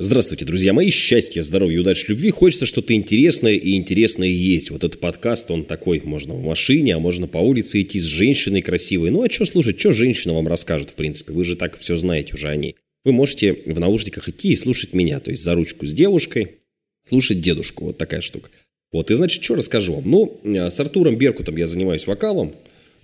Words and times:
Здравствуйте, 0.00 0.44
друзья 0.44 0.72
мои. 0.72 0.90
Счастья, 0.90 1.42
здоровья, 1.42 1.80
удачи, 1.80 2.04
любви. 2.06 2.30
Хочется 2.30 2.66
что-то 2.66 2.94
интересное 2.94 3.54
и 3.54 3.74
интересное 3.74 4.28
есть. 4.28 4.70
Вот 4.70 4.84
этот 4.84 5.00
подкаст, 5.00 5.50
он 5.50 5.64
такой, 5.64 6.00
можно 6.04 6.34
в 6.34 6.44
машине, 6.44 6.94
а 6.94 7.00
можно 7.00 7.26
по 7.26 7.38
улице 7.38 7.82
идти 7.82 7.98
с 7.98 8.04
женщиной 8.04 8.62
красивой. 8.62 9.10
Ну, 9.10 9.24
а 9.24 9.28
что 9.28 9.44
слушать, 9.44 9.80
что 9.80 9.90
женщина 9.92 10.34
вам 10.34 10.46
расскажет, 10.46 10.90
в 10.90 10.92
принципе? 10.92 11.32
Вы 11.32 11.44
же 11.44 11.56
так 11.56 11.76
все 11.80 11.96
знаете 11.96 12.34
уже 12.34 12.48
о 12.48 12.54
ней. 12.54 12.76
Вы 13.04 13.10
можете 13.10 13.54
в 13.66 13.80
наушниках 13.80 14.28
идти 14.28 14.50
и 14.50 14.56
слушать 14.56 14.92
меня, 14.92 15.18
то 15.18 15.32
есть 15.32 15.42
за 15.42 15.56
ручку 15.56 15.84
с 15.84 15.92
девушкой, 15.92 16.58
слушать 17.02 17.40
дедушку. 17.40 17.86
Вот 17.86 17.98
такая 17.98 18.20
штука. 18.20 18.50
Вот, 18.92 19.10
и 19.10 19.14
значит, 19.16 19.42
что 19.42 19.56
расскажу 19.56 19.94
вам? 19.94 20.08
Ну, 20.08 20.40
с 20.44 20.78
Артуром 20.78 21.18
Беркутом 21.18 21.56
я 21.56 21.66
занимаюсь 21.66 22.06
вокалом, 22.06 22.54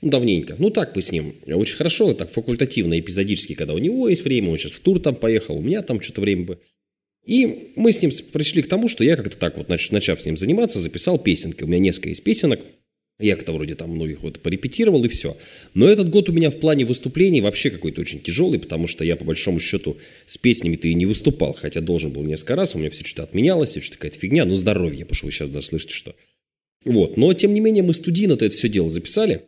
ну, 0.00 0.10
давненько. 0.10 0.54
Ну, 0.60 0.70
так 0.70 0.94
мы 0.94 1.02
с 1.02 1.10
ним. 1.10 1.34
Очень 1.44 1.74
хорошо, 1.74 2.14
так 2.14 2.30
факультативно, 2.30 3.00
эпизодически, 3.00 3.54
когда 3.54 3.74
у 3.74 3.78
него 3.78 4.08
есть 4.08 4.22
время, 4.22 4.50
он 4.50 4.58
сейчас 4.58 4.72
в 4.72 4.80
тур 4.80 5.00
там 5.00 5.16
поехал, 5.16 5.56
у 5.56 5.60
меня 5.60 5.82
там 5.82 6.00
что-то 6.00 6.20
время 6.20 6.44
бы. 6.44 6.58
И 7.24 7.72
мы 7.76 7.92
с 7.92 8.02
ним 8.02 8.10
пришли 8.32 8.62
к 8.62 8.68
тому, 8.68 8.88
что 8.88 9.02
я 9.02 9.16
как-то 9.16 9.38
так 9.38 9.56
вот, 9.56 9.68
начав 9.68 10.20
с 10.20 10.26
ним 10.26 10.36
заниматься, 10.36 10.80
записал 10.80 11.18
песенки. 11.18 11.64
У 11.64 11.66
меня 11.66 11.78
несколько 11.78 12.10
есть 12.10 12.22
песенок. 12.22 12.60
Я 13.20 13.36
как-то 13.36 13.52
вроде 13.52 13.76
там 13.76 13.90
многих 13.90 14.22
вот 14.22 14.40
порепетировал 14.40 15.04
и 15.04 15.08
все. 15.08 15.36
Но 15.72 15.88
этот 15.88 16.10
год 16.10 16.28
у 16.28 16.32
меня 16.32 16.50
в 16.50 16.58
плане 16.58 16.84
выступлений 16.84 17.40
вообще 17.40 17.70
какой-то 17.70 18.00
очень 18.00 18.20
тяжелый, 18.20 18.58
потому 18.58 18.88
что 18.88 19.04
я 19.04 19.14
по 19.14 19.24
большому 19.24 19.60
счету 19.60 19.96
с 20.26 20.36
песнями-то 20.36 20.88
и 20.88 20.94
не 20.94 21.06
выступал, 21.06 21.54
хотя 21.54 21.80
должен 21.80 22.10
был 22.10 22.24
несколько 22.24 22.56
раз, 22.56 22.74
у 22.74 22.78
меня 22.78 22.90
все 22.90 23.04
что-то 23.04 23.22
отменялось, 23.22 23.70
все 23.70 23.80
что-то 23.80 23.98
какая-то 23.98 24.18
фигня, 24.18 24.44
ну 24.44 24.56
здоровье, 24.56 25.04
потому 25.04 25.16
что 25.16 25.26
вы 25.26 25.32
сейчас 25.32 25.48
даже 25.48 25.66
слышите, 25.68 25.94
что... 25.94 26.16
Вот, 26.84 27.16
но 27.16 27.32
тем 27.34 27.54
не 27.54 27.60
менее 27.60 27.84
мы 27.84 27.94
студийно-то 27.94 28.44
это 28.44 28.54
все 28.54 28.68
дело 28.68 28.88
записали, 28.88 29.42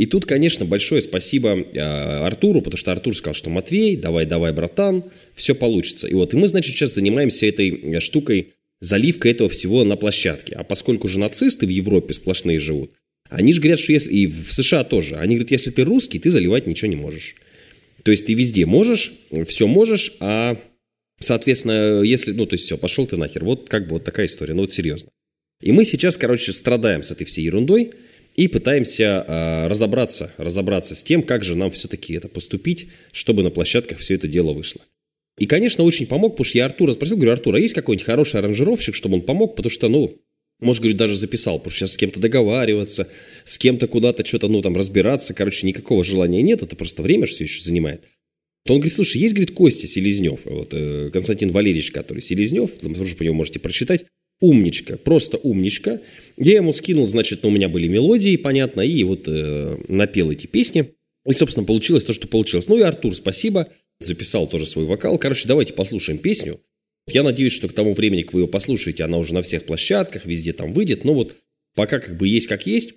и 0.00 0.06
тут, 0.06 0.24
конечно, 0.24 0.64
большое 0.64 1.02
спасибо 1.02 1.58
э, 1.58 1.78
Артуру, 1.78 2.62
потому 2.62 2.78
что 2.78 2.90
Артур 2.90 3.14
сказал, 3.14 3.34
что 3.34 3.50
Матвей, 3.50 3.98
давай, 3.98 4.24
давай, 4.24 4.50
братан, 4.50 5.04
все 5.34 5.54
получится. 5.54 6.08
И 6.08 6.14
вот, 6.14 6.32
и 6.32 6.38
мы, 6.38 6.48
значит, 6.48 6.74
сейчас 6.74 6.94
занимаемся 6.94 7.44
этой 7.44 7.68
э, 7.68 8.00
штукой, 8.00 8.54
заливкой 8.80 9.32
этого 9.32 9.50
всего 9.50 9.84
на 9.84 9.96
площадке. 9.96 10.54
А 10.54 10.64
поскольку 10.64 11.06
же 11.06 11.18
нацисты 11.18 11.66
в 11.66 11.68
Европе 11.68 12.14
сплошные 12.14 12.58
живут, 12.58 12.92
они 13.28 13.52
же 13.52 13.60
говорят, 13.60 13.78
что 13.78 13.92
если, 13.92 14.10
и 14.10 14.26
в 14.26 14.54
США 14.54 14.84
тоже, 14.84 15.16
они 15.16 15.34
говорят, 15.34 15.50
если 15.50 15.70
ты 15.70 15.84
русский, 15.84 16.18
ты 16.18 16.30
заливать 16.30 16.66
ничего 16.66 16.88
не 16.88 16.96
можешь. 16.96 17.34
То 18.02 18.10
есть 18.10 18.24
ты 18.24 18.32
везде 18.32 18.64
можешь, 18.64 19.12
все 19.48 19.66
можешь, 19.66 20.14
а, 20.20 20.58
соответственно, 21.18 22.00
если, 22.00 22.32
ну, 22.32 22.46
то 22.46 22.54
есть 22.54 22.64
все, 22.64 22.78
пошел 22.78 23.06
ты 23.06 23.18
нахер. 23.18 23.44
Вот 23.44 23.68
как 23.68 23.86
бы 23.86 23.96
вот 23.96 24.04
такая 24.04 24.28
история, 24.28 24.54
ну 24.54 24.62
вот 24.62 24.72
серьезно. 24.72 25.10
И 25.60 25.72
мы 25.72 25.84
сейчас, 25.84 26.16
короче, 26.16 26.54
страдаем 26.54 27.02
с 27.02 27.10
этой 27.10 27.26
всей 27.26 27.44
ерундой, 27.44 27.92
и 28.40 28.48
пытаемся 28.48 29.22
э, 29.28 29.66
разобраться, 29.66 30.32
разобраться 30.38 30.94
с 30.94 31.02
тем, 31.02 31.22
как 31.22 31.44
же 31.44 31.56
нам 31.56 31.70
все-таки 31.70 32.14
это 32.14 32.26
поступить, 32.26 32.88
чтобы 33.12 33.42
на 33.42 33.50
площадках 33.50 33.98
все 33.98 34.14
это 34.14 34.28
дело 34.28 34.54
вышло. 34.54 34.80
И, 35.36 35.44
конечно, 35.44 35.84
очень 35.84 36.06
помог, 36.06 36.32
потому 36.32 36.46
что 36.46 36.56
я 36.56 36.64
Артура 36.64 36.92
спросил, 36.92 37.16
говорю, 37.16 37.32
Артур, 37.32 37.56
а 37.56 37.60
есть 37.60 37.74
какой-нибудь 37.74 38.06
хороший 38.06 38.40
аранжировщик, 38.40 38.94
чтобы 38.94 39.16
он 39.16 39.20
помог, 39.20 39.56
потому 39.56 39.68
что, 39.70 39.90
ну, 39.90 40.16
может, 40.58 40.80
говорю, 40.80 40.96
даже 40.96 41.16
записал, 41.16 41.58
потому 41.58 41.72
что 41.72 41.80
сейчас 41.80 41.92
с 41.92 41.96
кем-то 41.98 42.18
договариваться, 42.18 43.08
с 43.44 43.58
кем-то 43.58 43.86
куда-то 43.88 44.24
что-то, 44.24 44.48
ну, 44.48 44.62
там, 44.62 44.74
разбираться, 44.74 45.34
короче, 45.34 45.66
никакого 45.66 46.02
желания 46.02 46.40
нет, 46.40 46.62
это 46.62 46.76
просто 46.76 47.02
время 47.02 47.26
все 47.26 47.44
еще 47.44 47.60
занимает. 47.60 48.04
То 48.64 48.72
он 48.72 48.80
говорит, 48.80 48.94
слушай, 48.94 49.20
есть, 49.20 49.34
говорит, 49.34 49.52
Костя 49.52 49.86
Селезнев, 49.86 50.40
вот, 50.46 50.70
э, 50.72 51.10
Константин 51.12 51.52
Валерьевич, 51.52 51.90
который 51.90 52.20
Селезнев, 52.20 52.70
там 52.80 52.94
тоже 52.94 53.16
по 53.16 53.22
нему 53.22 53.34
можете 53.34 53.58
прочитать, 53.58 54.06
умничка, 54.40 54.96
просто 54.96 55.36
умничка. 55.36 56.00
Я 56.36 56.56
ему 56.56 56.72
скинул, 56.72 57.06
значит, 57.06 57.42
ну, 57.42 57.50
у 57.50 57.52
меня 57.52 57.68
были 57.68 57.88
мелодии, 57.88 58.36
понятно, 58.36 58.80
и 58.80 59.02
вот 59.04 59.24
э, 59.26 59.78
напел 59.88 60.30
эти 60.30 60.46
песни. 60.46 60.94
И, 61.26 61.32
собственно, 61.32 61.66
получилось 61.66 62.04
то, 62.04 62.12
что 62.12 62.26
получилось. 62.26 62.68
Ну 62.68 62.78
и 62.78 62.82
Артур, 62.82 63.14
спасибо, 63.14 63.68
записал 64.00 64.46
тоже 64.46 64.66
свой 64.66 64.86
вокал. 64.86 65.18
Короче, 65.18 65.46
давайте 65.46 65.74
послушаем 65.74 66.18
песню. 66.18 66.60
Я 67.06 67.22
надеюсь, 67.22 67.52
что 67.52 67.68
к 67.68 67.72
тому 67.72 67.92
времени, 67.92 68.22
как 68.22 68.32
вы 68.32 68.42
ее 68.42 68.48
послушаете, 68.48 69.04
она 69.04 69.18
уже 69.18 69.34
на 69.34 69.42
всех 69.42 69.64
площадках, 69.64 70.24
везде 70.24 70.52
там 70.52 70.72
выйдет. 70.72 71.04
Но 71.04 71.12
вот 71.14 71.36
пока 71.74 71.98
как 72.00 72.16
бы 72.16 72.26
есть 72.28 72.46
как 72.46 72.66
есть. 72.66 72.94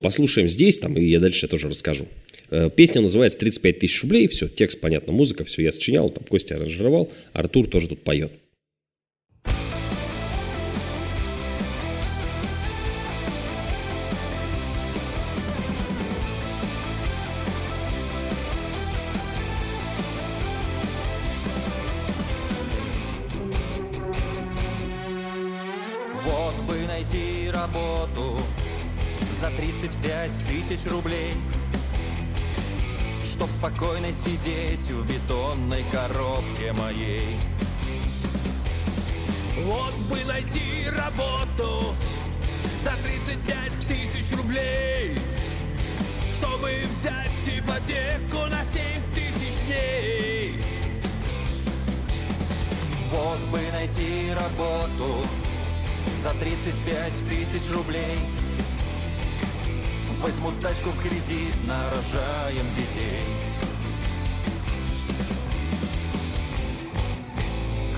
Послушаем 0.00 0.48
здесь, 0.48 0.80
там, 0.80 0.96
и 0.96 1.04
я 1.04 1.20
дальше 1.20 1.46
тоже 1.46 1.68
расскажу. 1.68 2.08
Э, 2.50 2.68
песня 2.74 3.00
называется 3.00 3.38
«35 3.38 3.72
тысяч 3.74 4.02
рублей». 4.02 4.26
Все, 4.26 4.48
текст, 4.48 4.80
понятно, 4.80 5.12
музыка, 5.12 5.44
все 5.44 5.62
я 5.62 5.70
сочинял, 5.70 6.10
там 6.10 6.24
Костя 6.24 6.56
аранжировал, 6.56 7.12
Артур 7.32 7.68
тоже 7.68 7.88
тут 7.88 8.02
поет. 8.02 8.32
35 29.56 30.30
тысяч 30.46 30.90
рублей 30.90 31.34
Чтоб 33.24 33.50
спокойно 33.50 34.12
сидеть 34.12 34.90
в 34.90 35.06
бетонной 35.06 35.84
коробке 35.90 36.72
моей. 36.72 37.36
Вот 39.64 39.94
бы 40.08 40.24
найти 40.24 40.88
работу 40.88 41.94
за 42.82 42.92
35 43.02 43.72
тысяч 43.88 44.36
рублей 44.36 45.18
Чтобы 46.38 46.84
взять 46.90 47.58
ипотеку 47.58 48.46
на 48.50 48.64
7 48.64 48.82
тысяч 49.14 49.54
дней. 49.66 50.56
Вот 53.10 53.38
бы 53.50 53.60
найти 53.72 54.32
работу 54.32 55.26
за 56.22 56.30
35 56.30 57.12
тысяч 57.28 57.70
рублей 57.70 58.18
Возьму 60.22 60.52
тачку 60.62 60.90
в 60.90 61.02
кредит, 61.02 61.54
нарожаем 61.66 62.66
детей. 62.76 63.24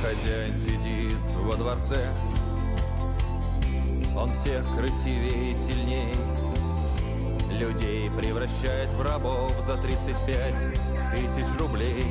Хозяин 0.01 0.57
сидит 0.57 1.19
во 1.37 1.55
дворце. 1.55 2.09
Он 4.17 4.33
всех 4.33 4.65
красивее 4.75 5.51
и 5.51 5.55
сильней 5.55 6.15
Людей 7.51 8.11
превращает 8.11 8.91
в 8.95 9.03
рабов 9.03 9.53
за 9.61 9.77
35 9.77 10.55
тысяч 11.13 11.47
рублей. 11.59 12.05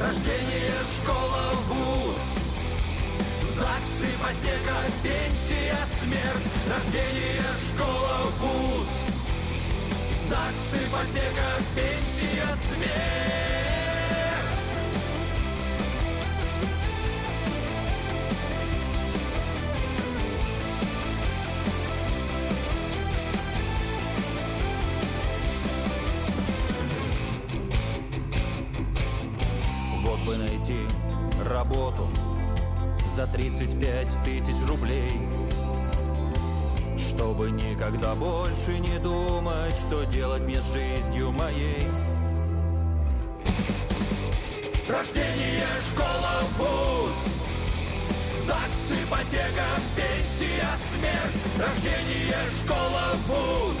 Рождение, 0.00 0.72
школа, 0.96 1.52
вуз 1.66 2.09
ЗАГС, 3.60 4.04
ипотека, 4.14 4.76
пенсия, 5.02 5.76
смерть 6.00 6.48
Рождение, 6.66 7.44
школа, 7.68 8.32
вуз. 8.38 8.88
ЗАГС, 10.30 10.86
ипотека, 10.86 11.48
пенсия, 11.76 12.56
смерть 12.56 13.49
за 33.20 33.26
35 33.26 34.08
тысяч 34.24 34.56
рублей. 34.66 35.12
Чтобы 36.98 37.50
никогда 37.50 38.14
больше 38.14 38.78
не 38.78 38.98
думать, 39.00 39.74
что 39.74 40.04
делать 40.04 40.42
мне 40.42 40.58
с 40.58 40.72
жизнью 40.72 41.30
моей. 41.32 41.86
Рождение, 44.88 45.66
школа, 45.86 46.40
вуз. 46.56 47.18
ЗАГС, 48.46 49.02
ипотека, 49.04 49.66
пенсия, 49.96 50.68
смерть. 50.78 51.44
Рождение, 51.58 52.36
школа, 52.64 53.12
вуз. 53.26 53.76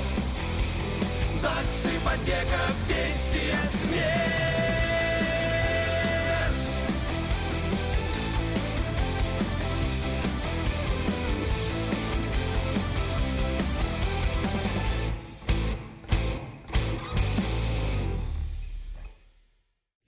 ЗАГС, 1.40 1.86
ипотека, 1.96 2.60
пенсия, 2.88 3.58
смерть 3.86 4.49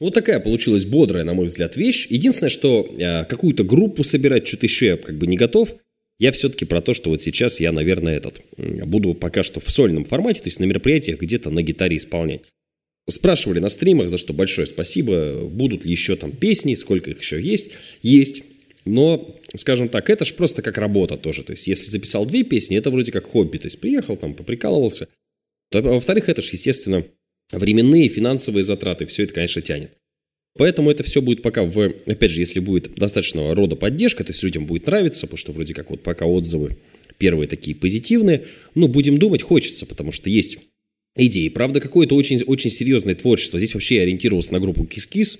Вот 0.02 0.14
такая 0.14 0.40
получилась 0.40 0.84
бодрая, 0.84 1.22
на 1.22 1.32
мой 1.32 1.46
взгляд, 1.46 1.76
вещь. 1.76 2.08
Единственное, 2.10 2.50
что 2.50 2.92
э, 2.98 3.24
какую-то 3.24 3.62
группу 3.62 4.02
собирать, 4.02 4.48
что-то 4.48 4.66
еще 4.66 4.86
я 4.86 4.96
как 4.96 5.16
бы 5.16 5.28
не 5.28 5.36
готов. 5.36 5.76
Я 6.18 6.32
все-таки 6.32 6.64
про 6.64 6.80
то, 6.80 6.92
что 6.92 7.10
вот 7.10 7.22
сейчас 7.22 7.60
я, 7.60 7.70
наверное, 7.70 8.16
этот 8.16 8.40
буду 8.56 9.14
пока 9.14 9.44
что 9.44 9.60
в 9.60 9.70
сольном 9.70 10.04
формате, 10.04 10.40
то 10.40 10.48
есть 10.48 10.58
на 10.58 10.64
мероприятиях 10.64 11.20
где-то 11.20 11.50
на 11.50 11.62
гитаре 11.62 11.98
исполнять. 11.98 12.42
Спрашивали 13.08 13.60
на 13.60 13.68
стримах, 13.68 14.10
за 14.10 14.18
что 14.18 14.32
большое 14.32 14.66
спасибо, 14.66 15.46
будут 15.46 15.84
ли 15.84 15.92
еще 15.92 16.16
там 16.16 16.32
песни, 16.32 16.74
сколько 16.74 17.12
их 17.12 17.20
еще 17.20 17.40
есть. 17.40 17.70
Есть. 18.02 18.42
Но, 18.84 19.40
скажем 19.54 19.88
так, 19.88 20.10
это 20.10 20.24
же 20.24 20.34
просто 20.34 20.62
как 20.62 20.78
работа 20.78 21.16
тоже. 21.16 21.44
То 21.44 21.52
есть, 21.52 21.68
если 21.68 21.86
записал 21.86 22.26
две 22.26 22.42
песни, 22.42 22.76
это 22.76 22.90
вроде 22.90 23.12
как 23.12 23.26
хобби. 23.26 23.58
То 23.58 23.66
есть, 23.66 23.78
приехал 23.78 24.16
там, 24.16 24.34
поприкалывался. 24.34 25.06
То, 25.70 25.80
во-вторых, 25.80 26.28
это 26.28 26.42
же, 26.42 26.48
естественно, 26.54 27.04
временные, 27.52 28.08
финансовые 28.08 28.64
затраты. 28.64 29.06
Все 29.06 29.24
это, 29.24 29.34
конечно, 29.34 29.62
тянет. 29.62 29.92
Поэтому 30.56 30.90
это 30.90 31.02
все 31.02 31.22
будет 31.22 31.42
пока 31.42 31.62
в, 31.64 31.94
опять 32.06 32.30
же, 32.30 32.40
если 32.40 32.60
будет 32.60 32.94
достаточного 32.94 33.54
рода 33.54 33.76
поддержка, 33.76 34.22
то 34.24 34.32
есть 34.32 34.42
людям 34.42 34.66
будет 34.66 34.86
нравиться, 34.86 35.22
потому 35.22 35.38
что 35.38 35.52
вроде 35.52 35.72
как 35.72 35.90
вот 35.90 36.02
пока 36.02 36.26
отзывы 36.26 36.76
первые 37.18 37.48
такие 37.48 37.74
позитивные, 37.74 38.46
ну, 38.74 38.88
будем 38.88 39.18
думать, 39.18 39.42
хочется, 39.42 39.86
потому 39.86 40.12
что 40.12 40.28
есть 40.28 40.58
идеи. 41.16 41.48
Правда, 41.48 41.80
какое-то 41.80 42.16
очень, 42.16 42.42
очень 42.42 42.70
серьезное 42.70 43.14
творчество. 43.14 43.58
Здесь 43.58 43.74
вообще 43.74 43.96
я 43.96 44.02
ориентировался 44.02 44.52
на 44.52 44.60
группу 44.60 44.84
Кис-Кис, 44.84 45.38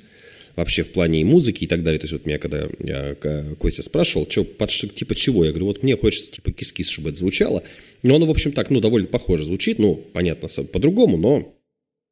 вообще 0.56 0.82
в 0.82 0.92
плане 0.92 1.20
и 1.20 1.24
музыки 1.24 1.64
и 1.64 1.66
так 1.66 1.82
далее. 1.82 1.98
То 1.98 2.04
есть 2.04 2.12
вот 2.12 2.26
меня, 2.26 2.38
когда 2.38 2.68
я, 2.78 3.14
Костя 3.58 3.82
спрашивал, 3.82 4.26
что, 4.30 4.44
под, 4.44 4.70
типа 4.70 5.14
чего, 5.14 5.44
я 5.44 5.50
говорю, 5.50 5.66
вот 5.66 5.82
мне 5.82 5.96
хочется 5.96 6.30
типа 6.30 6.52
Кис-Кис, 6.52 6.88
чтобы 6.88 7.10
это 7.10 7.18
звучало. 7.18 7.64
Но 8.02 8.16
оно, 8.16 8.26
в 8.26 8.30
общем, 8.30 8.52
так, 8.52 8.70
ну, 8.70 8.80
довольно 8.80 9.08
похоже 9.08 9.44
звучит, 9.44 9.78
ну, 9.78 9.94
понятно, 9.94 10.48
по-другому, 10.64 11.16
но 11.16 11.54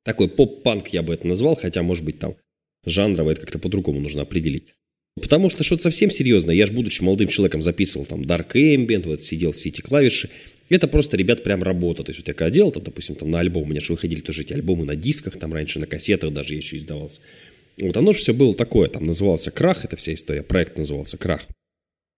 такой 0.05 0.29
поп-панк 0.29 0.89
я 0.89 1.03
бы 1.03 1.15
это 1.15 1.27
назвал, 1.27 1.57
хотя, 1.57 1.83
может 1.83 2.05
быть, 2.05 2.19
там 2.19 2.37
жанрово 2.85 3.33
это 3.33 3.43
как-то 3.43 3.59
по-другому 3.59 4.01
нужно 4.01 4.23
определить. 4.23 4.69
Потому 5.21 5.51
что 5.51 5.65
что-то 5.65 5.83
совсем 5.83 6.11
серьезное. 6.11 6.55
Я 6.55 6.67
же, 6.67 6.73
будучи 6.73 7.03
молодым 7.03 7.29
человеком, 7.29 7.63
записывал 7.63 8.07
там 8.07 8.23
Dark 8.23 8.53
Ambient, 8.55 9.07
вот 9.07 9.23
сидел 9.23 9.53
все 9.53 9.69
эти 9.69 9.81
клавиши. 9.81 10.31
Это 10.69 10.87
просто, 10.87 11.17
ребят, 11.17 11.43
прям 11.43 11.63
работа. 11.63 12.05
То 12.05 12.11
есть 12.11 12.21
вот 12.21 12.29
я 12.29 12.35
когда 12.35 12.51
делал, 12.51 12.71
там, 12.71 12.85
допустим, 12.85 13.17
там 13.17 13.31
на 13.31 13.41
альбом, 13.41 13.65
у 13.65 13.67
меня 13.67 13.81
же 13.81 13.93
выходили 13.93 14.21
тоже 14.21 14.43
эти 14.43 14.53
альбомы 14.53 14.85
на 14.85 14.95
дисках, 14.97 15.37
там 15.39 15.53
раньше 15.53 15.81
на 15.81 15.87
кассетах 15.87 16.33
даже 16.33 16.55
еще 16.55 16.77
издавался. 16.77 17.21
Вот 17.79 17.97
оно 17.97 18.13
же 18.13 18.19
все 18.19 18.33
было 18.33 18.55
такое, 18.55 18.89
там 18.89 19.07
назывался 19.07 19.51
«Крах», 19.51 19.85
это 19.85 19.97
вся 19.97 20.13
история, 20.15 20.43
проект 20.43 20.79
назывался 20.79 21.17
«Крах». 21.17 21.47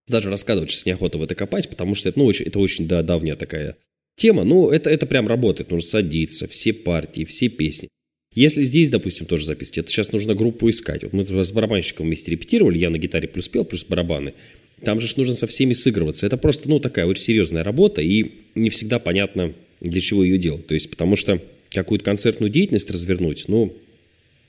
Даже 0.09 0.29
рассказывать 0.29 0.71
сейчас 0.71 0.87
неохота 0.87 1.19
в 1.19 1.23
это 1.23 1.35
копать, 1.35 1.69
потому 1.69 1.95
что 1.95 2.09
это, 2.09 2.19
ну, 2.19 2.25
очень, 2.25 2.47
это 2.47 2.59
очень 2.59 2.89
да, 2.89 3.03
давняя 3.03 3.37
такая 3.37 3.77
тема. 4.23 4.45
Ну, 4.45 4.71
это, 4.71 4.89
это 4.89 5.05
прям 5.07 5.27
работает, 5.27 5.71
нужно 5.71 5.89
садиться, 5.89 6.47
все 6.47 6.73
партии, 6.73 7.25
все 7.25 7.49
песни. 7.49 7.89
Если 8.35 8.63
здесь, 8.63 8.89
допустим, 8.89 9.27
тоже 9.27 9.45
записать, 9.45 9.79
это 9.79 9.91
сейчас 9.91 10.13
нужно 10.13 10.35
группу 10.35 10.71
искать. 10.71 11.03
Вот 11.03 11.13
мы 11.13 11.27
с 11.27 11.53
барабанщиком 11.53 12.07
вместе 12.07 12.31
репетировали, 12.31 12.79
я 12.79 12.89
на 12.89 12.99
гитаре 12.99 13.29
плюс 13.29 13.49
пел, 13.49 13.65
плюс 13.65 13.85
барабаны. 13.85 14.33
Там 14.83 15.01
же 15.01 15.13
нужно 15.17 15.35
со 15.35 15.47
всеми 15.47 15.75
сыгрываться. 15.75 16.25
Это 16.25 16.37
просто, 16.37 16.69
ну, 16.69 16.81
такая 16.81 17.07
очень 17.07 17.25
серьезная 17.25 17.63
работа, 17.65 18.01
и 18.01 18.33
не 18.55 18.71
всегда 18.71 18.99
понятно, 18.99 19.53
для 19.81 20.01
чего 20.01 20.25
ее 20.25 20.39
делать. 20.39 20.67
То 20.67 20.75
есть, 20.75 20.89
потому 20.89 21.17
что 21.17 21.41
какую-то 21.71 22.05
концертную 22.05 22.51
деятельность 22.51 22.91
развернуть, 22.91 23.45
ну, 23.49 23.77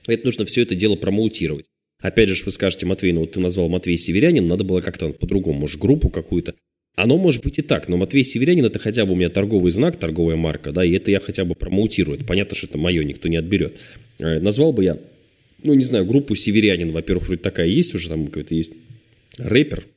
это 0.07 0.25
нужно 0.25 0.45
все 0.45 0.61
это 0.61 0.75
дело 0.75 0.95
промоутировать. 0.95 1.65
Опять 1.99 2.29
же, 2.29 2.43
вы 2.45 2.51
скажете, 2.51 2.85
Матвей, 2.85 3.13
ну 3.13 3.21
вот 3.21 3.31
ты 3.31 3.39
назвал 3.39 3.69
Матвей 3.69 3.97
Северянин, 3.97 4.45
надо 4.45 4.63
было 4.63 4.81
как-то 4.81 5.09
по-другому, 5.09 5.61
может, 5.61 5.79
группу 5.79 6.09
какую-то. 6.09 6.53
Оно 6.95 7.17
может 7.17 7.43
быть 7.43 7.57
и 7.57 7.63
так, 7.63 7.89
но 7.89 7.97
Матвей 7.97 8.23
Северянин 8.23 8.65
это 8.65 8.77
хотя 8.77 9.05
бы 9.05 9.13
у 9.13 9.15
меня 9.15 9.29
торговый 9.29 9.71
знак, 9.71 9.97
торговая 9.97 10.35
марка, 10.35 10.71
да, 10.71 10.85
и 10.85 10.91
это 10.91 11.09
я 11.09 11.19
хотя 11.19 11.43
бы 11.43 11.55
промоутирую. 11.55 12.17
Это 12.17 12.25
понятно, 12.25 12.55
что 12.55 12.67
это 12.67 12.77
мое, 12.77 13.03
никто 13.03 13.29
не 13.29 13.37
отберет. 13.37 13.77
Э, 14.19 14.39
назвал 14.39 14.73
бы 14.73 14.83
я, 14.83 14.99
ну, 15.63 15.73
не 15.73 15.83
знаю, 15.83 16.05
группу 16.05 16.35
Северянин, 16.35 16.91
во-первых, 16.91 17.27
вроде 17.27 17.41
такая 17.41 17.67
есть 17.67 17.95
уже, 17.95 18.09
там 18.09 18.27
какой-то 18.27 18.53
есть 18.53 18.73
рэпер, 19.39 19.87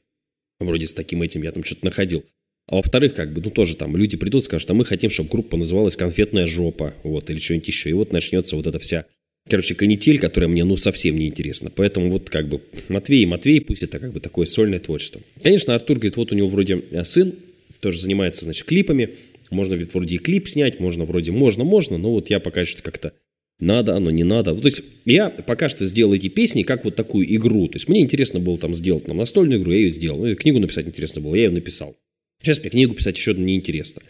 вроде 0.59 0.87
с 0.87 0.95
таким 0.95 1.21
этим 1.21 1.43
я 1.43 1.53
там 1.53 1.65
что-то 1.65 1.85
находил. 1.85 2.25
А 2.67 2.77
во-вторых, 2.77 3.15
как 3.15 3.33
бы, 3.33 3.43
ну, 3.45 3.51
тоже 3.51 3.77
там 3.77 3.95
люди 3.95 4.17
придут 4.17 4.45
скажут, 4.45 4.71
а 4.71 4.75
мы 4.75 4.87
хотим, 4.87 5.11
чтобы 5.11 5.29
группа 5.29 5.57
называлась 5.57 5.97
«Конфетная 5.97 6.47
жопа», 6.47 6.95
вот, 7.05 7.29
или 7.31 7.39
что-нибудь 7.39 7.69
еще. 7.69 7.91
И 7.91 7.93
вот 7.93 8.13
начнется 8.13 8.57
вот 8.57 8.67
эта 8.67 8.79
вся 8.79 9.05
короче, 9.49 9.75
канитель, 9.75 10.19
которая 10.19 10.49
мне, 10.49 10.65
ну, 10.65 10.77
совсем 10.77 11.17
не 11.17 11.29
интересна. 11.29 11.71
Поэтому 11.75 12.11
вот 12.11 12.31
как 12.31 12.49
бы 12.49 12.61
Матвей 12.89 13.23
и 13.23 13.27
Матвей, 13.27 13.61
пусть 13.61 13.83
это 13.83 13.99
как 13.99 14.13
бы 14.13 14.21
такое 14.21 14.47
сольное 14.47 14.79
творчество. 14.79 15.21
Конечно, 15.43 15.75
Артур 15.75 15.97
говорит, 15.99 16.17
вот 16.17 16.33
у 16.33 16.35
него 16.35 16.49
вроде 16.49 16.83
э, 16.91 17.05
сын, 17.05 17.35
тоже 17.81 18.01
занимается, 18.01 18.45
значит, 18.45 18.65
клипами. 18.65 19.11
Можно, 19.51 19.77
говорит, 19.77 19.95
вроде 19.95 20.17
и 20.17 20.19
клип 20.19 20.49
снять, 20.49 20.81
можно, 20.81 21.05
вроде 21.05 21.31
можно, 21.31 21.63
можно, 21.63 21.99
но 21.99 22.11
вот 22.11 22.31
я 22.31 22.41
пока 22.41 22.65
что 22.65 22.83
как-то 22.83 23.13
надо, 23.59 23.97
оно 23.97 24.11
не 24.11 24.25
надо. 24.25 24.55
То 24.55 24.67
есть 24.67 24.83
я 25.05 25.31
пока 25.31 25.69
что 25.69 25.87
сделал 25.87 26.13
эти 26.13 26.29
песни 26.29 26.63
как 26.63 26.85
вот 26.85 26.97
такую 26.97 27.33
игру. 27.37 27.69
То 27.69 27.77
есть 27.77 27.89
мне 27.89 28.01
интересно 28.01 28.41
было 28.41 28.59
там 28.59 28.75
сделать 28.75 29.05
там, 29.05 29.17
настольную 29.17 29.61
игру, 29.61 29.73
я 29.73 29.79
ее 29.79 29.91
сделал. 29.91 30.25
Ну, 30.25 30.35
книгу 30.35 30.59
написать 30.59 30.87
интересно 30.87 31.23
было, 31.23 31.35
я 31.35 31.45
ее 31.45 31.51
написал. 31.51 31.97
Сейчас 32.43 32.61
мне 32.61 32.71
книгу 32.71 32.95
писать 32.95 33.17
еще 33.17 33.35
неинтересно. 33.35 34.03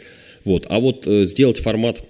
Вот. 0.45 0.67
А 0.69 0.81
вот 0.81 1.07
э, 1.07 1.25
сделать 1.27 1.59
формат 1.59 2.03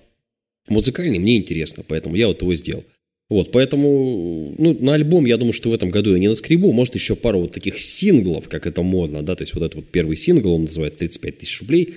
музыкальный 0.68 1.18
мне 1.18 1.36
интересно, 1.36 1.84
поэтому 1.86 2.16
я 2.16 2.28
вот 2.28 2.40
его 2.42 2.54
сделал. 2.54 2.84
Вот, 3.28 3.50
поэтому, 3.50 4.54
ну, 4.56 4.76
на 4.78 4.94
альбом, 4.94 5.26
я 5.26 5.36
думаю, 5.36 5.52
что 5.52 5.70
в 5.70 5.74
этом 5.74 5.90
году 5.90 6.12
я 6.12 6.18
не 6.20 6.28
наскребу. 6.28 6.72
Может, 6.72 6.94
еще 6.94 7.16
пару 7.16 7.40
вот 7.40 7.52
таких 7.52 7.80
синглов, 7.80 8.48
как 8.48 8.66
это 8.66 8.82
модно, 8.82 9.22
да, 9.22 9.34
то 9.34 9.42
есть 9.42 9.54
вот 9.54 9.64
этот 9.64 9.74
вот 9.74 9.88
первый 9.88 10.16
сингл, 10.16 10.52
он 10.52 10.62
называется 10.62 11.04
«35 11.04 11.32
тысяч 11.32 11.60
рублей». 11.60 11.94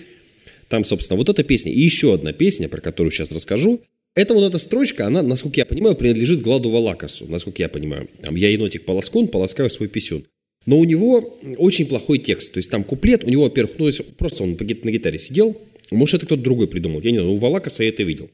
Там, 0.70 0.84
собственно, 0.84 1.18
вот 1.18 1.30
эта 1.30 1.44
песня 1.44 1.72
и 1.72 1.80
еще 1.80 2.14
одна 2.14 2.34
песня, 2.34 2.68
про 2.68 2.82
которую 2.82 3.12
сейчас 3.12 3.32
расскажу. 3.32 3.82
Это 4.16 4.34
вот 4.34 4.44
эта 4.44 4.58
строчка, 4.58 5.06
она, 5.06 5.22
насколько 5.22 5.60
я 5.60 5.66
понимаю, 5.66 5.96
принадлежит 5.96 6.42
Гладу 6.42 6.70
Валакасу, 6.72 7.28
насколько 7.28 7.62
я 7.62 7.70
понимаю. 7.70 8.10
Там 8.22 8.36
«Я 8.36 8.50
енотик 8.50 8.86
полоскун, 8.86 9.28
полоскаю 9.28 9.70
свой 9.70 9.88
писюн». 9.88 10.26
Но 10.66 10.78
у 10.78 10.84
него 10.84 11.40
очень 11.58 11.86
плохой 11.86 12.20
текст. 12.20 12.54
То 12.54 12.58
есть 12.58 12.70
там 12.70 12.84
куплет, 12.84 13.24
у 13.24 13.30
него, 13.30 13.44
во-первых, 13.44 13.80
ну, 13.80 13.90
просто 14.18 14.44
он 14.44 14.58
на 14.60 14.92
гитаре 14.92 15.18
сидел. 15.18 15.58
Может, 15.90 16.16
это 16.16 16.26
кто-то 16.26 16.42
другой 16.42 16.68
придумал. 16.68 17.02
Я 17.02 17.12
не 17.12 17.18
знаю, 17.18 17.32
у 17.32 17.38
Валакаса 17.38 17.84
я 17.84 17.90
это 17.90 18.04
видел. 18.04 18.30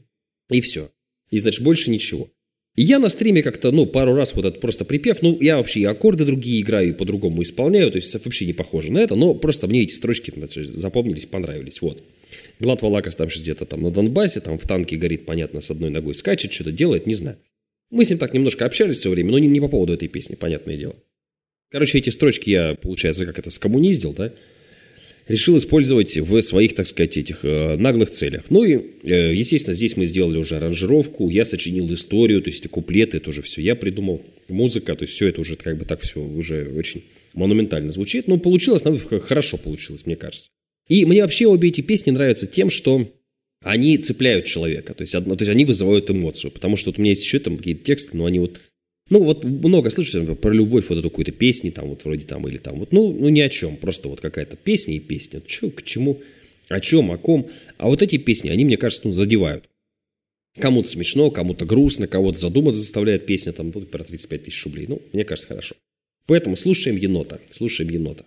И 0.49 0.59
все. 0.61 0.89
И, 1.29 1.37
значит, 1.39 1.63
больше 1.63 1.91
ничего. 1.91 2.29
Я 2.75 2.99
на 2.99 3.07
стриме 3.07 3.41
как-то, 3.41 3.71
ну, 3.71 3.85
пару 3.85 4.13
раз 4.13 4.35
вот 4.35 4.43
этот 4.43 4.59
просто 4.59 4.83
припев, 4.83 5.21
ну, 5.21 5.37
я 5.39 5.57
вообще 5.57 5.79
и 5.79 5.85
аккорды 5.85 6.25
другие 6.25 6.61
играю, 6.61 6.89
и 6.89 6.93
по-другому 6.93 7.41
исполняю, 7.41 7.89
то 7.89 7.95
есть 7.95 8.13
вообще 8.13 8.45
не 8.45 8.51
похоже 8.51 8.91
на 8.91 8.99
это, 8.99 9.15
но 9.15 9.33
просто 9.33 9.67
мне 9.67 9.83
эти 9.83 9.93
строчки 9.93 10.33
запомнились, 10.45 11.25
понравились, 11.25 11.81
вот. 11.81 12.03
Глад 12.59 12.81
Валакас 12.81 13.15
там 13.15 13.27
где-то 13.27 13.65
там 13.65 13.81
на 13.81 13.91
Донбассе, 13.91 14.41
там 14.41 14.57
в 14.57 14.67
танке 14.67 14.97
горит, 14.97 15.25
понятно, 15.25 15.61
с 15.61 15.71
одной 15.71 15.89
ногой 15.89 16.15
скачет, 16.15 16.51
что-то 16.51 16.73
делает, 16.73 17.07
не 17.07 17.15
знаю. 17.15 17.37
Мы 17.91 18.03
с 18.03 18.09
ним 18.09 18.19
так 18.19 18.33
немножко 18.33 18.65
общались 18.65 18.97
все 18.97 19.09
время, 19.09 19.31
но 19.31 19.39
не, 19.39 19.47
не 19.47 19.61
по 19.61 19.69
поводу 19.69 19.93
этой 19.93 20.09
песни, 20.09 20.35
понятное 20.35 20.75
дело. 20.75 20.95
Короче, 21.71 21.97
эти 21.97 22.09
строчки 22.09 22.49
я, 22.49 22.75
получается, 22.75 23.25
как 23.25 23.39
это, 23.39 23.49
скоммуниздил, 23.51 24.13
да, 24.13 24.33
решил 25.27 25.57
использовать 25.57 26.17
в 26.17 26.41
своих, 26.41 26.75
так 26.75 26.87
сказать, 26.87 27.17
этих 27.17 27.43
э, 27.43 27.75
наглых 27.77 28.09
целях. 28.09 28.43
Ну 28.49 28.63
и, 28.63 28.75
э, 29.03 29.33
естественно, 29.33 29.75
здесь 29.75 29.97
мы 29.97 30.05
сделали 30.05 30.37
уже 30.37 30.57
аранжировку, 30.57 31.29
я 31.29 31.45
сочинил 31.45 31.91
историю, 31.93 32.41
то 32.41 32.49
есть 32.49 32.67
куплеты, 32.69 33.17
это 33.17 33.29
уже 33.29 33.41
все 33.41 33.61
я 33.61 33.75
придумал, 33.75 34.23
музыка, 34.47 34.95
то 34.95 35.03
есть 35.03 35.15
все 35.15 35.27
это 35.27 35.41
уже 35.41 35.55
как 35.55 35.77
бы 35.77 35.85
так 35.85 36.01
все 36.01 36.21
уже 36.21 36.71
очень 36.75 37.03
монументально 37.33 37.91
звучит. 37.91 38.27
Но 38.27 38.37
получилось, 38.37 38.83
хорошо 39.23 39.57
получилось, 39.57 40.05
мне 40.05 40.15
кажется. 40.15 40.49
И 40.87 41.05
мне 41.05 41.21
вообще 41.21 41.47
обе 41.47 41.69
эти 41.69 41.81
песни 41.81 42.11
нравятся 42.11 42.45
тем, 42.45 42.69
что 42.69 43.11
они 43.63 43.97
цепляют 43.97 44.45
человека, 44.45 44.93
то 44.93 45.01
есть, 45.01 45.15
одно, 45.15 45.35
то 45.35 45.41
есть 45.41 45.49
они 45.49 45.65
вызывают 45.65 46.11
эмоцию, 46.11 46.51
потому 46.51 46.77
что 46.77 46.91
вот 46.91 46.99
у 46.99 47.01
меня 47.01 47.11
есть 47.11 47.23
еще 47.23 47.39
там 47.39 47.57
какие-то 47.57 47.83
тексты, 47.83 48.15
но 48.15 48.25
они 48.25 48.39
вот 48.39 48.61
ну, 49.09 49.23
вот 49.23 49.43
много 49.43 49.89
например, 49.89 50.35
про 50.35 50.51
любовь, 50.51 50.89
вот 50.89 50.97
эту 50.97 51.09
какую-то 51.09 51.31
песни, 51.31 51.69
там, 51.69 51.89
вот 51.89 52.03
вроде 52.05 52.25
там, 52.25 52.47
или 52.47 52.57
там, 52.57 52.79
вот, 52.79 52.91
ну, 52.91 53.13
ну, 53.13 53.29
ни 53.29 53.39
о 53.39 53.49
чем, 53.49 53.77
просто 53.77 54.07
вот 54.07 54.19
какая-то 54.19 54.57
песня 54.57 54.95
и 54.95 54.99
песня. 54.99 55.41
Че, 55.45 55.69
к 55.69 55.83
чему, 55.83 56.21
о 56.69 56.79
чем, 56.79 57.11
о 57.11 57.17
ком. 57.17 57.49
А 57.77 57.87
вот 57.87 58.01
эти 58.01 58.17
песни, 58.17 58.49
они, 58.49 58.65
мне 58.65 58.77
кажется, 58.77 59.07
ну, 59.07 59.13
задевают. 59.13 59.69
Кому-то 60.59 60.89
смешно, 60.89 61.29
кому-то 61.29 61.65
грустно, 61.65 62.07
кого-то 62.07 62.39
задуматься 62.39 62.81
заставляет 62.81 63.27
песня, 63.27 63.51
там, 63.51 63.71
вот, 63.71 63.91
про 63.91 64.03
35 64.03 64.45
тысяч 64.45 64.65
рублей. 64.65 64.85
Ну, 64.87 65.01
мне 65.13 65.23
кажется, 65.23 65.49
хорошо. 65.49 65.75
Поэтому 66.25 66.55
слушаем 66.55 66.97
енота, 66.97 67.39
слушаем 67.51 67.91
енота. 67.91 68.25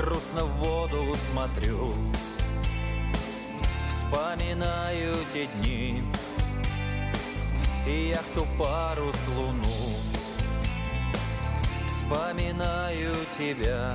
грустно 0.00 0.44
в 0.44 0.52
воду 0.58 1.14
смотрю. 1.30 1.92
Вспоминаю 3.88 5.14
те 5.32 5.46
дни 5.46 6.02
И 7.86 8.08
яхту 8.08 8.46
парус 8.58 9.16
луну. 9.36 9.62
Вспоминаю 11.86 13.14
тебя 13.38 13.94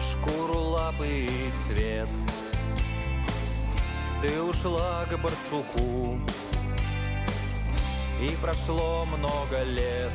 Шкуру 0.00 0.60
лапы 0.60 1.08
и 1.08 1.50
цвет. 1.66 2.08
Ты 4.22 4.40
ушла 4.40 5.04
к 5.10 5.18
барсуку 5.18 6.18
И 8.22 8.36
прошло 8.40 9.04
много 9.06 9.62
лет. 9.64 10.12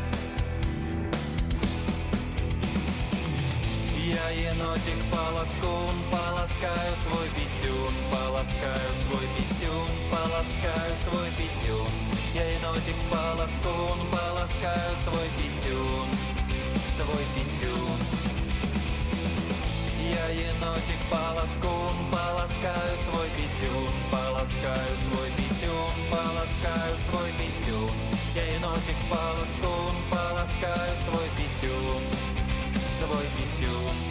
Я 4.09 4.31
енотик 4.31 4.97
полоскун, 5.11 5.93
полоскаю 6.09 6.93
свой 7.05 7.29
писюн, 7.37 7.93
полоскаю 8.09 8.89
свой 9.05 9.27
писюн, 9.37 9.85
полоскаю 10.09 10.93
свой 11.05 11.29
писюн. 11.37 11.91
Я 12.33 12.41
енотик 12.57 12.97
полоскун, 13.05 13.99
полоскаю 14.09 14.97
свой 15.05 15.29
писюн, 15.37 16.09
свой 16.97 17.23
писюн. 17.37 17.99
Я 20.09 20.25
енотик 20.33 21.01
полоскун, 21.11 21.93
полоскаю 22.09 22.97
свой 23.05 23.29
писюн, 23.37 23.93
полоскаю 24.09 24.93
свой 25.05 25.29
писюн, 25.37 25.93
полоскаю 26.09 26.97
свой 27.05 27.29
писюн. 27.37 27.93
Я 28.33 28.45
енотик 28.57 28.97
полоскун, 29.05 29.93
полоскаю 30.09 30.97
свой 31.05 31.29
писюн, 31.37 32.01
свой 32.99 33.25
писюн. 33.37 34.08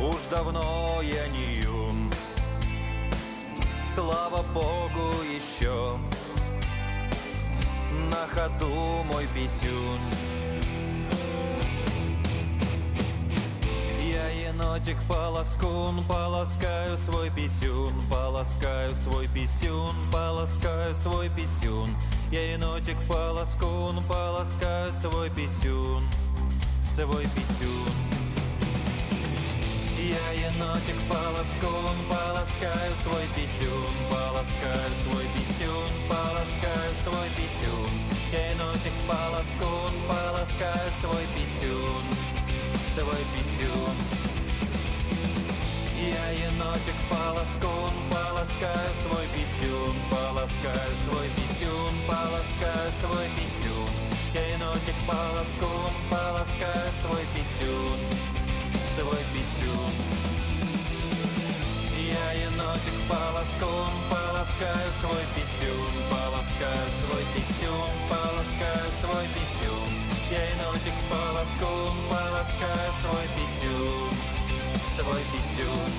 Уж 0.00 0.28
давно 0.30 1.00
я 1.02 1.26
не 1.28 1.60
юн 1.62 2.12
Слава 3.92 4.44
Богу 4.54 5.24
еще 5.24 5.98
На 8.10 8.26
ходу 8.28 9.02
мой 9.04 9.26
писюн 9.34 9.98
Я 14.00 14.28
енотик 14.28 14.96
полоскун, 15.08 16.02
полоскаю 16.04 16.96
свой 16.96 17.30
писюн, 17.30 17.92
полоскаю 18.10 18.94
свой 18.94 19.26
писюн, 19.28 19.94
полоскаю 20.12 20.94
свой 20.94 21.28
писюн. 21.28 21.90
Я 22.30 22.52
енотик 22.52 22.96
полоскун, 23.06 24.02
полоскаю 24.08 24.92
свой 24.92 25.28
писюн, 25.30 26.02
свой 26.82 27.24
писюн. 27.34 28.17
Я 30.08 30.32
енотик 30.32 30.96
полоскун, 31.06 31.96
полоскаю 32.08 32.94
свой 33.02 33.28
писюн, 33.36 33.92
полоскаю 34.08 34.90
свой 35.04 35.26
писюн, 35.36 35.90
полоскаю 36.08 36.92
свой 37.04 37.28
писюн. 37.36 37.90
Я 38.32 38.52
енотик 38.52 38.96
полоскун, 39.06 39.92
полоскаю 40.08 40.90
свой 41.02 41.26
писюн, 41.36 42.04
свой 42.94 43.22
писюн. 43.36 43.96
Я 46.00 46.30
енотик 46.30 46.96
полоскун, 47.10 47.92
полоскаю 48.08 48.92
свой 49.04 49.26
писюн, 49.36 49.94
полоскаю 50.08 50.92
свой 51.04 51.28
писюн, 51.36 51.92
полоскаю 52.08 52.92
свой 52.98 53.28
писюн. 53.36 53.92
Я 54.32 54.56
енотик 54.56 54.96
полоскун, 55.06 55.92
полоскаю 56.08 56.92
свой 57.02 57.24
писюн, 57.36 58.37
свой 58.98 59.22
писюн. 59.32 59.92
Я 62.10 62.32
енотик 62.32 62.98
полоскун, 63.08 63.92
полоскаю 64.10 64.90
свой 65.00 65.24
писюн, 65.36 65.92
полоскаю 66.10 66.88
свой 66.98 67.24
писюн, 67.34 67.90
полоскаю 68.10 68.90
свой 69.00 69.26
писюн. 69.34 69.88
Я 70.30 70.42
енотик 70.50 70.98
полоскун, 71.10 71.94
полоскаю 72.10 72.90
свой 73.02 73.26
писюн, 73.38 74.10
свой 74.96 75.22
писюн. 75.30 75.90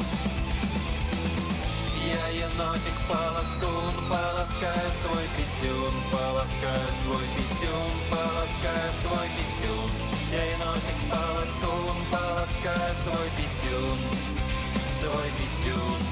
Я 2.03 2.27
енотик 2.35 2.97
полоскун, 3.07 3.95
полоскаю 4.09 4.89
свой 5.01 5.25
писюн, 5.37 5.93
полоскаю 6.11 6.89
свой 7.03 7.25
писюн, 7.37 7.91
полоскаю 8.11 8.91
свой 9.03 9.27
писюн. 9.37 9.98
Енотик 10.31 11.09
полоскун, 11.09 11.97
полоскаю 12.11 12.95
свой 13.03 13.29
писюн, 13.35 13.97
свой 14.99 15.29
писюн. 15.39 16.09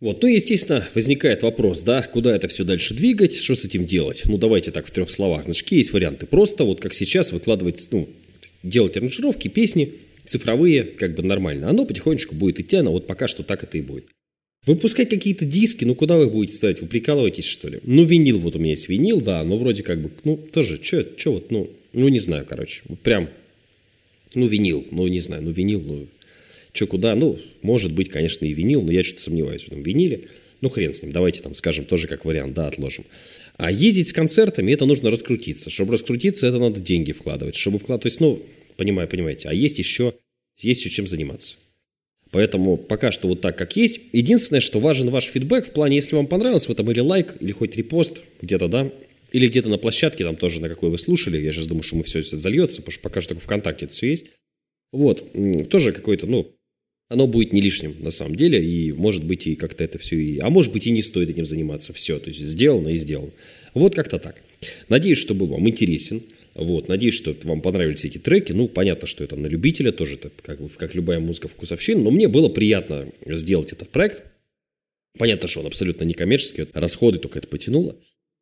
Вот, 0.00 0.22
ну, 0.22 0.28
естественно, 0.28 0.88
возникает 0.94 1.42
вопрос, 1.42 1.82
да, 1.82 2.02
куда 2.02 2.34
это 2.34 2.48
все 2.48 2.64
дальше 2.64 2.94
двигать, 2.94 3.34
что 3.34 3.54
с 3.54 3.66
этим 3.66 3.84
делать? 3.84 4.22
Ну, 4.24 4.38
давайте 4.38 4.70
так 4.70 4.86
в 4.86 4.90
трех 4.92 5.10
словах. 5.10 5.44
Значит, 5.44 5.70
есть 5.72 5.92
варианты? 5.92 6.24
Просто 6.24 6.64
вот 6.64 6.80
как 6.80 6.94
сейчас 6.94 7.32
выкладывать, 7.32 7.86
ну, 7.90 8.08
делать 8.62 8.96
аранжировки, 8.96 9.48
песни 9.48 9.92
цифровые, 10.24 10.84
как 10.84 11.16
бы 11.16 11.22
нормально. 11.22 11.68
Оно 11.68 11.84
потихонечку 11.84 12.34
будет 12.34 12.60
идти, 12.60 12.80
но 12.80 12.92
вот 12.92 13.06
пока 13.06 13.28
что 13.28 13.42
так 13.42 13.62
это 13.62 13.76
и 13.76 13.82
будет. 13.82 14.06
Выпускать 14.66 15.08
какие-то 15.08 15.44
диски, 15.44 15.84
ну 15.84 15.94
куда 15.94 16.16
вы 16.16 16.28
будете 16.28 16.56
ставить? 16.56 16.80
Вы 16.80 16.88
прикалываетесь, 16.88 17.46
что 17.46 17.68
ли? 17.68 17.80
Ну, 17.84 18.04
винил, 18.04 18.38
вот 18.38 18.56
у 18.56 18.58
меня 18.58 18.72
есть 18.72 18.88
винил, 18.88 19.20
да, 19.20 19.42
но 19.44 19.56
вроде 19.56 19.82
как 19.82 20.00
бы, 20.00 20.10
ну, 20.24 20.36
тоже, 20.36 20.78
что 20.82 21.32
вот, 21.32 21.50
ну, 21.50 21.70
ну, 21.92 22.08
не 22.08 22.18
знаю, 22.18 22.44
короче, 22.46 22.82
вот 22.88 23.00
прям, 23.00 23.30
ну, 24.34 24.46
винил, 24.46 24.86
ну, 24.90 25.06
не 25.06 25.20
знаю, 25.20 25.42
ну, 25.42 25.52
винил, 25.52 25.80
ну, 25.80 26.06
что 26.72 26.86
куда, 26.86 27.14
ну, 27.14 27.38
может 27.62 27.92
быть, 27.92 28.10
конечно, 28.10 28.44
и 28.44 28.52
винил, 28.52 28.82
но 28.82 28.92
я 28.92 29.02
что-то 29.02 29.22
сомневаюсь 29.22 29.64
в 29.64 29.68
этом 29.68 29.82
виниле. 29.82 30.26
Ну, 30.60 30.68
хрен 30.68 30.92
с 30.92 31.02
ним, 31.02 31.12
давайте 31.12 31.42
там 31.42 31.54
скажем 31.54 31.84
тоже 31.84 32.08
как 32.08 32.24
вариант, 32.24 32.52
да, 32.54 32.66
отложим. 32.66 33.04
А 33.56 33.70
ездить 33.70 34.08
с 34.08 34.12
концертами, 34.12 34.72
это 34.72 34.86
нужно 34.86 35.10
раскрутиться. 35.10 35.70
Чтобы 35.70 35.92
раскрутиться, 35.92 36.46
это 36.46 36.58
надо 36.58 36.80
деньги 36.80 37.12
вкладывать. 37.12 37.56
Чтобы 37.56 37.78
вкладывать, 37.78 38.02
то 38.02 38.06
есть, 38.08 38.20
ну, 38.20 38.42
понимаю, 38.76 39.08
понимаете, 39.08 39.48
а 39.48 39.54
есть 39.54 39.78
еще, 39.78 40.14
есть 40.60 40.84
еще 40.84 40.90
чем 40.90 41.06
заниматься. 41.06 41.56
Поэтому 42.30 42.76
пока 42.76 43.10
что 43.10 43.28
вот 43.28 43.40
так, 43.40 43.56
как 43.56 43.76
есть. 43.76 44.00
Единственное, 44.12 44.60
что 44.60 44.80
важен 44.80 45.10
ваш 45.10 45.24
фидбэк 45.24 45.68
в 45.68 45.72
плане, 45.72 45.96
если 45.96 46.14
вам 46.14 46.26
понравилось 46.26 46.66
в 46.66 46.70
этом 46.70 46.90
или 46.90 47.00
лайк, 47.00 47.36
или 47.40 47.52
хоть 47.52 47.76
репост 47.76 48.22
где-то, 48.42 48.68
да, 48.68 48.92
или 49.32 49.48
где-то 49.48 49.68
на 49.68 49.78
площадке, 49.78 50.24
там 50.24 50.36
тоже 50.36 50.60
на 50.60 50.68
какой 50.68 50.90
вы 50.90 50.98
слушали, 50.98 51.40
я 51.40 51.52
сейчас 51.52 51.66
думаю, 51.66 51.82
что 51.82 51.96
мы 51.96 52.04
все 52.04 52.20
это 52.20 52.36
зальется, 52.36 52.82
потому 52.82 52.92
что 52.92 53.02
пока 53.02 53.20
что 53.20 53.30
только 53.30 53.44
ВКонтакте 53.44 53.86
это 53.86 53.94
все 53.94 54.10
есть. 54.10 54.26
Вот, 54.92 55.32
тоже 55.68 55.92
какой-то, 55.92 56.26
ну, 56.26 56.50
оно 57.08 57.26
будет 57.26 57.52
не 57.52 57.60
лишним 57.60 57.96
на 58.00 58.10
самом 58.10 58.36
деле, 58.36 58.62
и 58.62 58.92
может 58.92 59.24
быть 59.24 59.46
и 59.46 59.54
как-то 59.54 59.84
это 59.84 59.98
все, 59.98 60.16
и, 60.16 60.38
а 60.38 60.50
может 60.50 60.72
быть 60.72 60.86
и 60.86 60.90
не 60.90 61.02
стоит 61.02 61.30
этим 61.30 61.46
заниматься, 61.46 61.92
все, 61.92 62.18
то 62.18 62.28
есть 62.28 62.40
сделано 62.40 62.88
и 62.88 62.96
сделано. 62.96 63.32
Вот 63.74 63.94
как-то 63.94 64.18
так. 64.18 64.40
Надеюсь, 64.88 65.18
что 65.18 65.34
был 65.34 65.46
вам 65.46 65.68
интересен. 65.68 66.22
Вот, 66.58 66.88
надеюсь, 66.88 67.14
что 67.14 67.34
вам 67.44 67.62
понравились 67.62 68.04
эти 68.04 68.18
треки. 68.18 68.52
Ну, 68.52 68.66
понятно, 68.66 69.06
что 69.06 69.22
это 69.22 69.36
на 69.36 69.46
любителя 69.46 69.92
тоже, 69.92 70.16
это 70.16 70.30
как, 70.42 70.58
как 70.76 70.94
любая 70.96 71.20
музыка 71.20 71.46
вкусовщина, 71.46 72.02
но 72.02 72.10
мне 72.10 72.26
было 72.26 72.48
приятно 72.48 73.08
сделать 73.26 73.72
этот 73.72 73.90
проект. 73.90 74.24
Понятно, 75.16 75.46
что 75.46 75.60
он 75.60 75.66
абсолютно 75.66 76.04
не 76.04 76.14
коммерческий, 76.14 76.66
расходы 76.74 77.18
только 77.18 77.38
это 77.38 77.46
потянуло. 77.46 77.96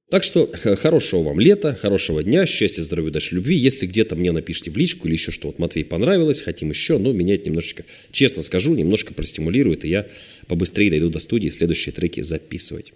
Так 0.08 0.22
что 0.22 0.50
хорошего 0.52 1.24
вам 1.24 1.40
лета, 1.40 1.74
хорошего 1.74 2.22
дня, 2.22 2.46
счастья, 2.46 2.82
здоровья, 2.82 3.10
удачи, 3.10 3.34
любви. 3.34 3.56
Если 3.56 3.86
где-то 3.86 4.16
мне 4.16 4.32
напишите 4.32 4.70
в 4.70 4.76
личку 4.78 5.08
или 5.08 5.14
еще 5.14 5.30
что, 5.30 5.48
вот 5.48 5.58
Матвей 5.58 5.84
понравилось, 5.84 6.40
хотим 6.40 6.70
еще, 6.70 6.96
но 6.96 7.12
меня 7.12 7.34
это 7.34 7.48
немножечко, 7.48 7.84
честно 8.12 8.42
скажу, 8.42 8.74
немножко 8.74 9.12
простимулирует, 9.12 9.84
и 9.84 9.88
я 9.88 10.06
побыстрее 10.46 10.90
дойду 10.90 11.10
до 11.10 11.18
студии 11.18 11.48
следующие 11.48 11.92
треки 11.92 12.22
записывать. 12.22 12.92